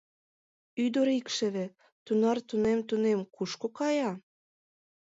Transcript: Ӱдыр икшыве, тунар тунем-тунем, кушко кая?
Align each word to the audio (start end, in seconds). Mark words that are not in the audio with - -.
Ӱдыр 0.83 1.07
икшыве, 1.19 1.65
тунар 2.05 2.37
тунем-тунем, 2.47 3.19
кушко 3.35 3.67
кая? 3.77 4.11